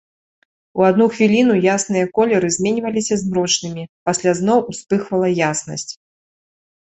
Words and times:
У 0.79 0.85
адну 0.89 1.05
хвіліну 1.15 1.57
ясныя 1.73 2.05
колеры 2.15 2.49
зменьваліся 2.55 3.17
змрочнымі, 3.23 3.83
пасля 4.09 4.31
зноў 4.41 4.59
успыхвала 4.73 5.27
яснасць. 5.49 5.89